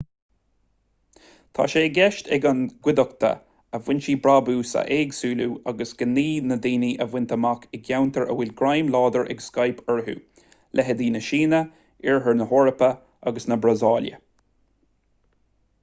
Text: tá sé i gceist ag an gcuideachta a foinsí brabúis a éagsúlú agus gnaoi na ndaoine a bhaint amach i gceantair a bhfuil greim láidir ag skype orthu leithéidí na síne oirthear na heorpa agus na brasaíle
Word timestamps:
tá 1.57 1.65
sé 1.73 1.81
i 1.87 1.89
gceist 1.97 2.29
ag 2.37 2.47
an 2.51 2.61
gcuideachta 2.87 3.29
a 3.77 3.79
foinsí 3.89 4.15
brabúis 4.23 4.71
a 4.81 4.83
éagsúlú 4.95 5.47
agus 5.73 5.93
gnaoi 5.99 6.23
na 6.47 6.57
ndaoine 6.61 6.89
a 7.05 7.07
bhaint 7.13 7.35
amach 7.37 7.67
i 7.79 7.81
gceantair 7.89 8.25
a 8.29 8.37
bhfuil 8.41 8.55
greim 8.63 8.91
láidir 8.97 9.29
ag 9.35 9.45
skype 9.49 9.87
orthu 9.97 10.17
leithéidí 10.81 11.11
na 11.17 11.23
síne 11.29 11.63
oirthear 12.09 12.41
na 12.41 12.51
heorpa 12.55 12.91
agus 13.33 13.49
na 13.53 13.59
brasaíle 13.67 14.19